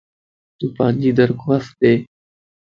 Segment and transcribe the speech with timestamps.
[0.57, 1.93] تون پانجي درخواست ڏي